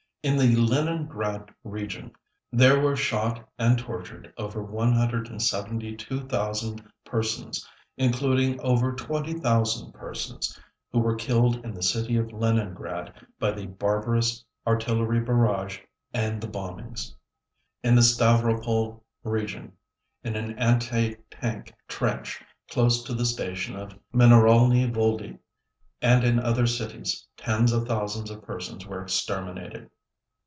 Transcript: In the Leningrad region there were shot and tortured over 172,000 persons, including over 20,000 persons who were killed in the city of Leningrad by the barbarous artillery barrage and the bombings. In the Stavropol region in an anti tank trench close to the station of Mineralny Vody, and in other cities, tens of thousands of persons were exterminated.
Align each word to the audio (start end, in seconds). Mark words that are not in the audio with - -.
In 0.23 0.37
the 0.37 0.55
Leningrad 0.55 1.49
region 1.63 2.11
there 2.51 2.79
were 2.79 2.95
shot 2.95 3.49
and 3.57 3.79
tortured 3.79 4.31
over 4.37 4.61
172,000 4.61 6.91
persons, 7.03 7.67
including 7.97 8.59
over 8.61 8.93
20,000 8.93 9.91
persons 9.95 10.59
who 10.91 10.99
were 10.99 11.15
killed 11.15 11.65
in 11.65 11.73
the 11.73 11.81
city 11.81 12.17
of 12.17 12.31
Leningrad 12.31 13.15
by 13.39 13.49
the 13.51 13.65
barbarous 13.65 14.45
artillery 14.67 15.19
barrage 15.19 15.79
and 16.13 16.39
the 16.39 16.47
bombings. 16.47 17.15
In 17.81 17.95
the 17.95 18.03
Stavropol 18.03 19.01
region 19.23 19.71
in 20.23 20.35
an 20.35 20.55
anti 20.59 21.15
tank 21.31 21.73
trench 21.87 22.43
close 22.69 23.01
to 23.05 23.15
the 23.15 23.25
station 23.25 23.75
of 23.75 23.97
Mineralny 24.13 24.85
Vody, 24.93 25.39
and 25.99 26.23
in 26.23 26.37
other 26.37 26.67
cities, 26.67 27.25
tens 27.37 27.71
of 27.71 27.87
thousands 27.87 28.29
of 28.29 28.43
persons 28.43 28.85
were 28.85 29.01
exterminated. 29.01 29.89